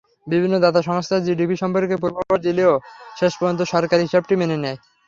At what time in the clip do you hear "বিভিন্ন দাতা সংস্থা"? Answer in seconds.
0.27-1.15